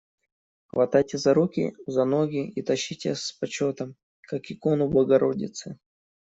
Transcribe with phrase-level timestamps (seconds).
[0.67, 5.77] Хватайте за руки, за ноги и тащите с почетом, как икону богородицы.